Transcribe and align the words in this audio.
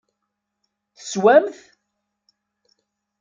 Teswam-t? 0.97 1.57